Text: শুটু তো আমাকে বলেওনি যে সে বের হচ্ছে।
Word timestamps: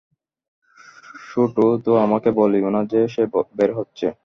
শুটু 1.27 1.65
তো 1.85 1.91
আমাকে 1.95 2.29
বলেওনি 2.31 2.81
যে 2.87 3.01
সে 3.07 3.23
বের 3.55 3.71
হচ্ছে। 3.73 4.07